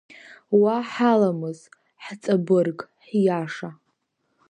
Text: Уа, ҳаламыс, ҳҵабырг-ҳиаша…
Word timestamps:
Уа, 0.61 0.77
ҳаламыс, 0.91 1.59
ҳҵабырг-ҳиаша… 2.03 3.69